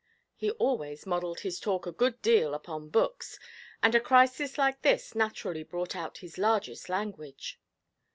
He 0.35 0.49
always 0.53 1.05
modelled 1.05 1.41
his 1.41 1.59
talk 1.59 1.85
a 1.85 1.91
good 1.91 2.19
deal 2.23 2.55
upon 2.55 2.89
books, 2.89 3.37
and 3.83 3.93
a 3.93 3.99
crisis 3.99 4.57
like 4.57 4.81
this 4.81 5.13
naturally 5.13 5.61
brought 5.61 5.95
out 5.95 6.17
his 6.17 6.39
largest 6.39 6.89
language. 6.89 7.61